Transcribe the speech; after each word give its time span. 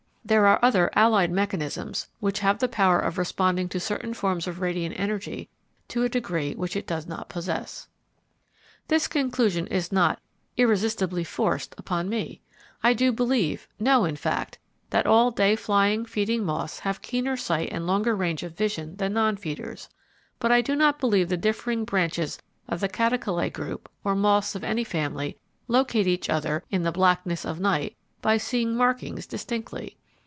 There 0.23 0.45
are 0.47 0.59
other 0.63 0.89
allied 0.93 1.29
mechanisms 1.31 2.07
which 2.21 2.39
have 2.39 2.59
the 2.59 2.69
power 2.69 2.99
of 2.99 3.17
responding 3.17 3.67
to 3.69 3.81
certain 3.81 4.13
forms 4.13 4.47
of 4.47 4.61
radiant 4.61 4.97
energy 4.97 5.49
to 5.89 6.03
a 6.03 6.09
degree 6.09 6.53
which 6.53 6.75
it 6.77 6.87
does 6.87 7.05
not 7.05 7.27
possess." 7.27 7.89
This 8.87 9.07
conclusion 9.09 9.67
is 9.67 9.91
not 9.91 10.21
"irresistibly 10.55 11.25
forced" 11.25 11.73
upon 11.77 12.07
me. 12.07 12.39
I 12.83 12.93
do 12.93 13.11
believe, 13.11 13.67
know 13.77 14.05
in 14.05 14.15
fact, 14.15 14.57
that 14.91 15.05
all 15.07 15.31
day 15.31 15.57
flying, 15.57 16.05
feeding 16.05 16.45
moths 16.45 16.79
have 16.79 17.01
keener 17.01 17.35
sight 17.35 17.67
and 17.71 17.85
longer 17.87 18.15
range 18.15 18.43
of 18.43 18.55
vision 18.55 18.95
than 18.97 19.13
non 19.13 19.35
feeders; 19.35 19.89
but 20.39 20.51
I 20.51 20.61
do 20.61 20.77
not 20.77 20.99
believe 20.99 21.27
the 21.27 21.35
differing 21.35 21.83
branches 21.83 22.37
of 22.69 22.79
the 22.79 22.87
Catocalae 22.87 23.49
group, 23.51 23.89
or 24.03 24.15
moths 24.15 24.55
of 24.55 24.63
any 24.63 24.83
family, 24.85 25.37
locate 25.67 26.07
each 26.07 26.29
other 26.29 26.63
"in 26.69 26.83
the 26.83 26.91
blackness 26.93 27.43
of 27.43 27.59
night," 27.59 27.97
by 28.21 28.37
seeing 28.37 28.75
markings 28.77 29.25
distinctly. 29.27 29.97